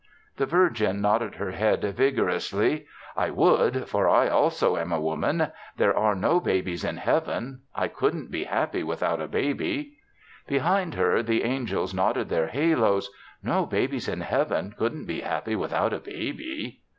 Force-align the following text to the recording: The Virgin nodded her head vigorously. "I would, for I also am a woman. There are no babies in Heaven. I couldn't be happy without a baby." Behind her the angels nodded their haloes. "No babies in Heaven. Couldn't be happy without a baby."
The 0.37 0.47
Virgin 0.47 0.99
nodded 0.99 1.35
her 1.35 1.51
head 1.51 1.83
vigorously. 1.83 2.87
"I 3.15 3.29
would, 3.29 3.87
for 3.87 4.09
I 4.09 4.29
also 4.29 4.75
am 4.75 4.91
a 4.91 4.99
woman. 4.99 5.51
There 5.77 5.95
are 5.95 6.15
no 6.15 6.39
babies 6.39 6.83
in 6.83 6.97
Heaven. 6.97 7.61
I 7.75 7.87
couldn't 7.87 8.31
be 8.31 8.45
happy 8.45 8.81
without 8.81 9.21
a 9.21 9.27
baby." 9.27 9.99
Behind 10.47 10.95
her 10.95 11.21
the 11.21 11.43
angels 11.43 11.93
nodded 11.93 12.29
their 12.29 12.47
haloes. 12.47 13.09
"No 13.43 13.67
babies 13.67 14.07
in 14.07 14.21
Heaven. 14.21 14.73
Couldn't 14.75 15.05
be 15.05 15.21
happy 15.21 15.55
without 15.55 15.93
a 15.93 15.99
baby." 15.99 16.81